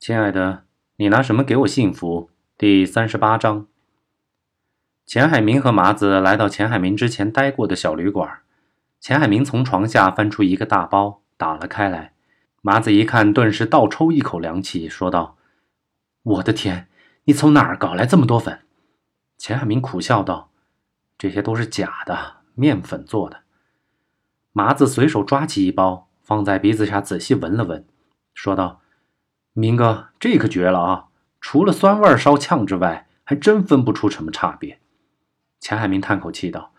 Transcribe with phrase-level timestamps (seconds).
[0.00, 0.64] 亲爱的，
[0.96, 2.30] 你拿什么给我幸福？
[2.56, 3.66] 第三十八章。
[5.04, 8.38] 钱海明和麻子来到钱海明之前待过的小旅馆。
[8.98, 12.14] 钱海明从床下翻出一个大包，打了开来。
[12.62, 15.36] 麻子一看，顿时倒抽一口凉气，说道
[16.24, 16.88] ：“我的天，
[17.24, 18.60] 你从哪儿搞来这么多粉？”
[19.36, 20.50] 钱海明苦笑道
[21.18, 23.42] ：“这些都是假的，面粉做的。”
[24.52, 27.84] 麻子随手抓起一包，放在鼻子下仔细闻了闻，
[28.32, 28.80] 说道
[29.52, 31.06] ：“明哥，这可绝了啊！
[31.40, 34.78] 除了酸味烧呛之外，还真分不出什么差别。”
[35.58, 36.72] 钱海明叹口气道：“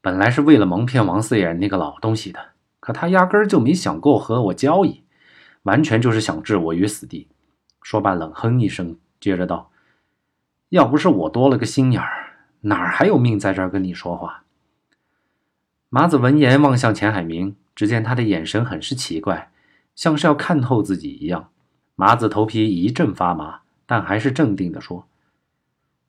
[0.00, 5.04] 本来是为了蒙骗王四眼那个老东西的，可他压根儿就没想过和我交易，
[5.64, 7.28] 完全就是想置我于死地。”
[7.82, 9.70] 说罢冷哼一声，接着道
[10.70, 14.44] ：“要不是我多了个心眼儿，哪儿还有命在这儿跟你说话？”
[15.90, 19.52] 麻子闻言望向钱海明，只见他的眼神很是奇怪，
[19.94, 21.50] 像是要看透自己一样。
[22.02, 25.06] 麻子头皮一阵发麻，但还是镇定地说：“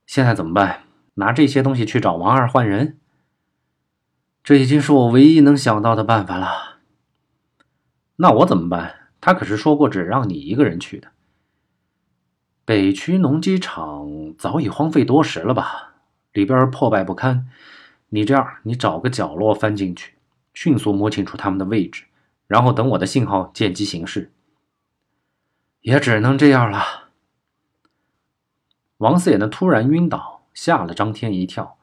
[0.07, 2.97] 现在怎么办？”拿这些东西去找王二换人，
[4.43, 6.79] 这已经是我唯一能想到的办法了。
[8.15, 9.11] 那我怎么办？
[9.21, 11.09] 他可是说过只让你一个人去的。
[12.65, 15.93] 北区农机厂早已荒废多时了吧？
[16.31, 17.47] 里边破败不堪。
[18.09, 20.15] 你这样，你找个角落翻进去，
[20.55, 22.05] 迅速摸清楚他们的位置，
[22.47, 24.31] 然后等我的信号，见机行事。
[25.83, 27.09] 也只能这样了。
[28.97, 30.33] 王四眼的突然晕倒。
[30.53, 31.79] 吓了张天一跳，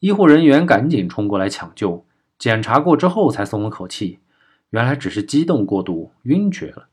[0.00, 2.04] 医护人员赶紧冲过来抢救，
[2.38, 4.18] 检查过之后才松了口气，
[4.68, 6.88] 原来只是激动过度晕厥了。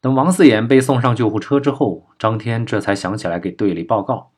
[0.00, 4.30] 等王四眼被送上救护车之后，张天这才想起来给队里报告：“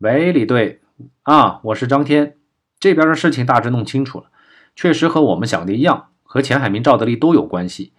[0.00, 0.80] 喂，李队，
[1.24, 2.38] 啊，我是张天，
[2.80, 4.30] 这边的事情大致弄清楚了，
[4.74, 7.92] 确实和我们想的一样，和钱海明、赵德利都有关系，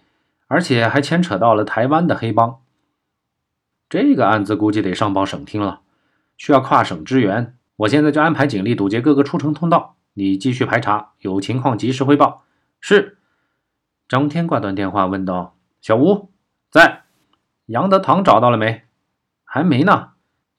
[0.50, 2.60] 而且还牵扯到了台湾的黑帮。
[3.88, 5.82] 这个案子估计得上报省厅了。”
[6.36, 9.96] 需要跨省支援，我现在就安排警力堵截各个出城通道。
[10.14, 12.44] 你继续排查，有情况及时汇报。
[12.80, 13.18] 是。
[14.08, 16.30] 张天挂断电话，问道：“小吴
[16.70, 17.02] 在？
[17.66, 18.84] 杨德堂找到了没？
[19.44, 20.12] 还没呢。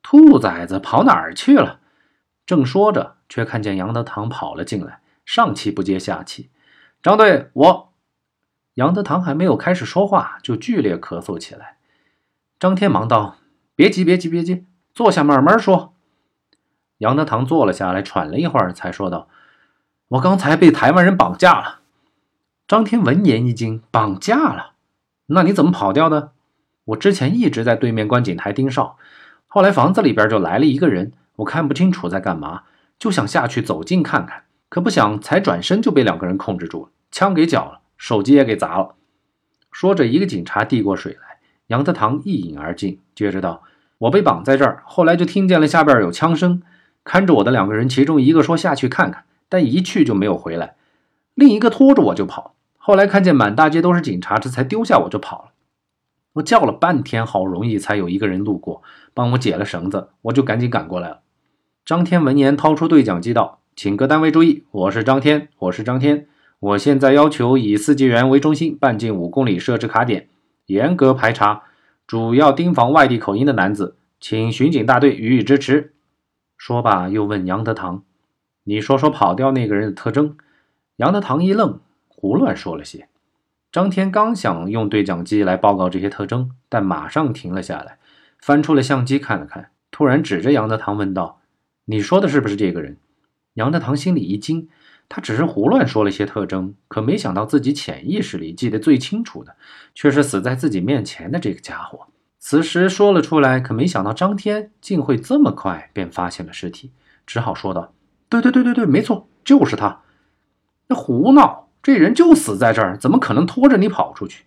[0.04, 1.82] 兔崽子跑哪儿去了？”
[2.46, 6.52] 正说着，却看见杨德堂跑了进来，上气不接下气
[7.04, 7.91] ：“张队，我……”
[8.82, 11.78] 杨德堂还没有开始说话，就剧烈咳嗽起来。
[12.60, 13.36] 张天忙道
[13.78, 15.94] ：“别急，别急，别急。”坐下，慢慢说。
[16.98, 19.28] 杨德堂坐了下来，喘了一会儿，才说道
[20.10, 21.82] ：“我刚才被台湾人绑架了。”
[22.68, 24.72] 张天闻言一惊：“绑架了？
[25.28, 26.32] 那你怎么跑掉的？”
[26.86, 28.98] 我之前一直在对面观景台盯梢，
[29.46, 32.64] 后来房子里边就来了一个人，我看不清楚在干嘛，
[32.98, 38.96] 就想下去走近看看，可不想才转身就被两个人控制住了，枪给缴了，手机也给砸了。
[39.72, 43.62] 说着，一个警察递过水来，杨德堂一饮而尽，接着道。
[44.00, 46.64] 我被绑在这儿，后来就听见了下边有枪声，
[47.04, 50.78] 看着我的两个人，其中一个说下去看看，但一去就没有回来，
[51.36, 52.56] 另一个拖着我就跑。
[52.80, 55.52] 后来看见满大街都是警察，这才丢下我就跑了。
[56.34, 58.82] 我叫了半天，好容易才有一个人路过，
[59.14, 61.20] 帮我解了绳子，我就赶紧赶过来了。
[61.86, 66.28] 张天闻言掏出对讲机道：“请各单位注意，我是张天，我是张天，
[66.62, 70.30] 我现在要求以四季园为中心，半径五公里设置卡点，
[70.68, 71.64] 严格排查。”
[72.08, 75.94] 主要盯防外地口音的男子，请巡警大队予以支持。
[76.58, 78.04] 说罢，又问杨德堂
[78.66, 80.36] ：“你说说跑掉那个人的特征。”
[80.98, 81.80] 杨德堂一愣，
[82.10, 83.08] 胡乱说了些。
[83.72, 87.98] 张天刚想用对讲机来报告这些特征，但马上停了下来，
[88.38, 91.40] 翻出了相机看了看，突然指着杨德堂问道
[91.86, 92.98] ：“你说的是不是这个人？”
[93.56, 94.68] 杨德堂心里一惊。
[95.14, 99.58] 他只是胡乱说了些特征，可没想到自己潜意识里记得最清楚的，
[99.94, 102.08] 却是死在自己面前的这个家伙。
[102.40, 106.92] 此时说了出来，可没想到张天竟会这么快便发现了尸体，
[107.28, 107.92] 只好说道
[108.30, 110.00] ：“对对对对对，没错，就是他。
[110.88, 114.46] 那胡闹，这人就死在这儿，怎么可能拖着你跑出去？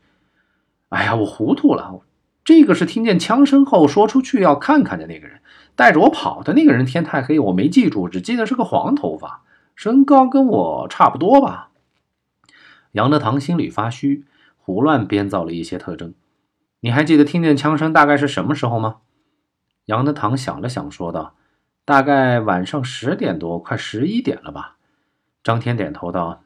[0.89, 2.01] 哎呀，我糊涂了，
[2.43, 5.41] 这个是听见枪声后说出去要看看的那个人，
[5.77, 9.43] 带着我跑的那个人天太黑，我没记住，只记得是个黄头发。”
[9.75, 11.71] 身高跟我差不多吧。
[12.93, 14.25] 杨德堂心里发虚，
[14.57, 16.15] 胡乱编造了一些特征。
[16.81, 18.99] 你还记得听见枪声大概是什么时候吗？
[19.87, 21.35] 杨德堂想了想，说道
[21.85, 24.77] ：“大概晚上十点多，快十一点了吧。”
[25.43, 26.43] 张天点头道：“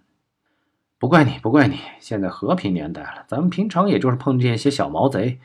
[0.99, 1.79] 不怪你，不怪你。
[2.01, 5.39] 现在和平年代了，咱们平常也就是碰见一些小毛贼，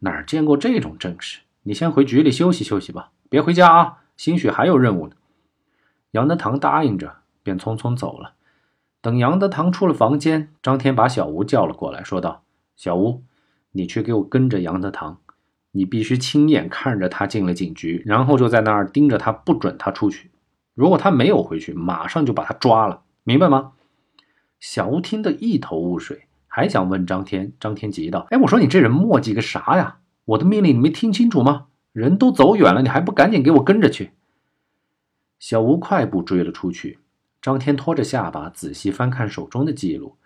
[0.00, 1.40] 哪见过这种阵势？
[1.62, 5.14] 你先回局里休息休息吧，别回家啊，兴许还有任务呢。”
[6.12, 7.16] 杨德堂答应着。
[7.48, 8.34] 便匆匆走了。
[9.00, 12.42] 等杨德堂出了房间，张天把小吴叫了过来，说道
[12.76, 13.22] ：“小吴，
[13.72, 15.20] 你去给我跟着杨德堂，
[15.70, 20.30] 你必须亲眼看着他进了警局，然后就在那儿盯着他，不准他出去。
[20.74, 23.72] 如果他没有回去，马上就把他抓了，明白吗？”
[24.60, 27.54] 小吴听得一头雾水，还想问张天。
[27.58, 30.00] 张天急道：“哎，我说你这人磨叽个啥呀？
[30.26, 31.68] 我的命令你没听清楚吗？
[31.92, 34.10] 人都走远了，你还不赶紧给我跟着去？”
[35.38, 36.98] 小吴快步追了出去。
[37.40, 40.16] 张天拖着下巴，仔细翻看手中的记录。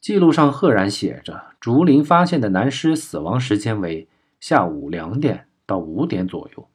[0.00, 4.08] 记录上赫然写着，竹林发现的男尸死亡时间为
[4.40, 6.68] 下午两点到五点左右。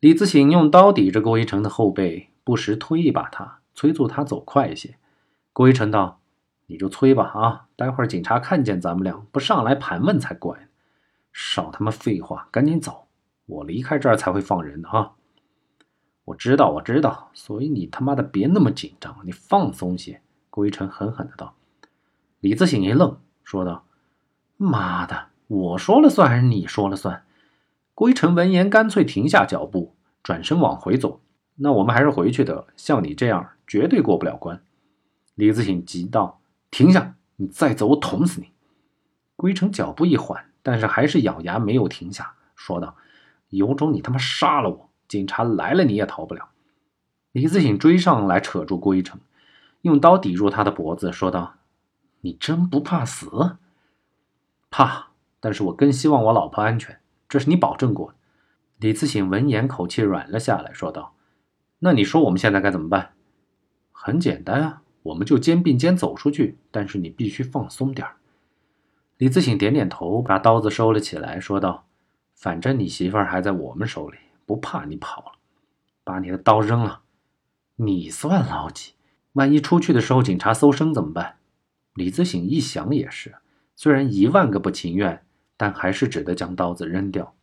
[0.00, 4.96] 李自省用刀抵着郭一成的后背，不时推一把他，催促他走快一些。
[5.52, 6.20] 郭一成道
[6.68, 10.66] ：“你就催吧，啊，待会儿警察看见咱们俩，不上来盘问才怪呢。
[11.32, 13.08] 少他妈废话，赶紧走，
[13.46, 15.12] 我离开这儿才会放人的啊。”
[16.28, 20.20] 我知道，我知道，所以你他妈的别那么紧张，你放松些。”
[20.50, 21.54] 郭一成狠狠的道。
[22.40, 23.84] 李自省一愣，说道
[24.58, 27.24] ：“妈的，我说了算还是你说了算？”
[27.94, 31.20] 郭一成闻言干脆停下脚步，转身往回走。
[31.56, 34.62] “那我们还是回去得了，像你这样绝对过不了关。”
[35.34, 36.40] 李自省急道
[36.70, 37.14] ：“停下！
[37.36, 38.50] 你再走，我捅死你！”
[39.34, 42.96] 郭一成脚步一缓，但是还是咬牙没有停下，说道
[43.48, 46.50] ：“有种你他妈杀了我！”警察来了，你也逃不了。
[47.32, 49.18] 李自省追上来，扯住郭一成，
[49.82, 51.54] 用刀抵住他的脖子，说道
[52.20, 53.56] ：“你真不怕死
[54.70, 55.08] ？”“怕，
[55.40, 58.14] 但是我更希望我老婆安全，这是你保证过的。”
[58.78, 61.14] 李自省闻言，口气软了下来，说道
[61.80, 63.14] ：“那你说我们现在该怎么办
[63.90, 68.06] ？”“很简单啊，我们就肩并肩走出去，但是你必须放松点
[69.16, 71.86] 李自省点点头，把刀子收了起来，说道
[72.36, 75.32] ：“反正你媳妇儿还在我们手里。”不怕你跑了，
[76.04, 77.02] 把你的刀扔了，
[77.76, 78.94] 你算老几？
[79.34, 81.36] 万一出去的时候警察搜身怎么办？
[81.92, 83.34] 李自省一想也是，
[83.76, 85.22] 虽然一万个不情愿，
[85.58, 87.34] 但还是只得将刀子扔掉。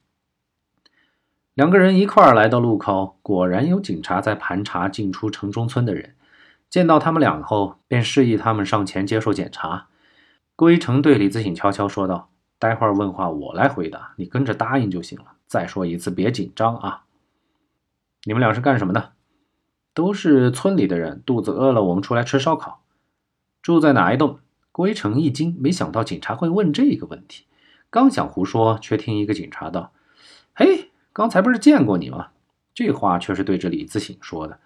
[1.53, 6.15] 两个人一块儿来到路口，果然有警察在盘查进出城中村的人。
[6.67, 9.89] 见到他们俩后，便示意他们上前接受检查。
[10.55, 17.03] 郭一成对李自省悄悄说道：“待会儿问话我来回答，你跟着答应就行了。”再说一次，别紧张啊！
[18.23, 19.13] 你们俩是干什么的？
[19.93, 22.81] 都是村里的人，肚子饿了，我们出来吃烧烤。
[23.61, 24.39] 住在哪一栋？
[24.71, 27.45] 郭一成一惊，没想到警察会问这个问题。
[27.89, 29.93] 刚想胡说，却听一个警察道
[30.53, 32.27] ：“嘿，刚才不是见过你吗？”
[32.75, 34.59] 这话却是对着李自省说的。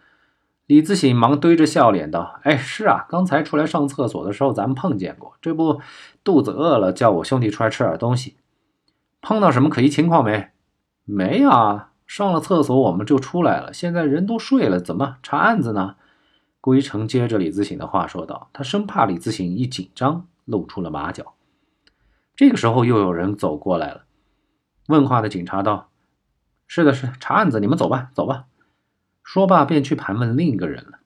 [0.66, 5.36] 李自省忙堆着笑脸道：“哎，是啊，刚才出来上厕所的时候，咱们碰见过。
[5.42, 5.80] 这不，
[6.24, 8.38] 肚子饿了，叫我兄弟出来吃点东西。
[9.22, 10.50] 碰到什么可疑情况没？”
[11.12, 13.74] 没啊，上了厕所我们就出来了。
[13.74, 15.96] 现在人都睡了，怎么查案子呢？
[16.62, 21.34] 顾一成接着李自省的话说道，他生怕李自省一紧张露出了马脚。
[22.36, 24.04] 这个时候又有人走过来了，
[24.88, 25.90] 问话的警察道
[26.68, 28.46] ：“是的，是查案子，你们走吧，走吧。”
[29.24, 31.00] 说罢便去盘问另一个人了。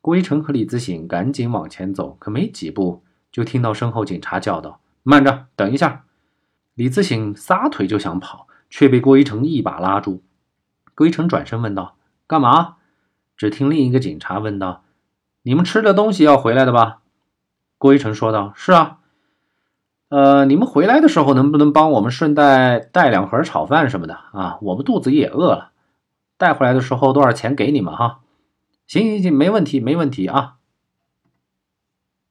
[0.00, 6.06] 顾一成和李自省赶紧往前走，可没几步，就听到身后警察叫道：“慢着，等一下！”
[6.74, 8.48] 李自省撒腿就想跑。
[8.72, 10.22] 却被郭一成一把拉住。
[10.94, 11.96] 郭一成转身问道
[12.26, 12.76] ：“干嘛？”
[13.36, 14.82] 只听另一个警察问道
[15.44, 17.00] ：“你们吃的东西要回来的吧？”
[17.76, 19.00] 郭一成说道：“是啊。
[20.08, 24.58] ”“呃，你们回来的时候能不能帮我们顺带带两盒炒饭什么的啊？
[24.62, 25.72] 我们肚子也饿了。
[26.38, 28.20] 带回来的时候多少钱给你们哈
[28.88, 30.54] ？”“行行行，没问题，没问题啊。”